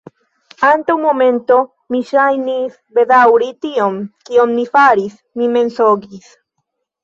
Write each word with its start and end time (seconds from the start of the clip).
Antaŭ 0.69 0.95
momento, 1.03 1.57
mi 1.97 2.01
ŝajnis 2.13 2.79
bedaŭri 3.01 3.53
tion, 3.69 4.03
kion 4.31 4.57
mi 4.59 4.67
faris: 4.75 5.23
mi 5.39 5.55
mensogis. 5.57 6.37